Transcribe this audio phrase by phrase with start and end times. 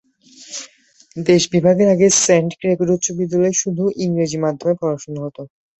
[1.17, 5.41] দেশ বিভাগের আগে সেন্ট গ্রেগরি উচ্চ বিদ্যালয়ে শুধু ইংরেজি মাধ্যমে পড়াশোনা হতো।